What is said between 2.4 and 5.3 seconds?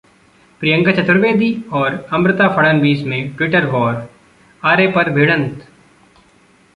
फडणवीस में Twitter war, Aarey पर